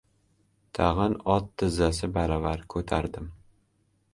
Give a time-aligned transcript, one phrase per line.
[0.77, 3.29] Tag‘in ot tizzasi baravar ko‘tardim.